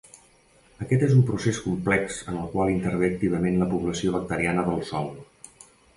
[0.85, 5.13] Aquest és un procés complex en el qual intervé activament la població bacteriana del sòl.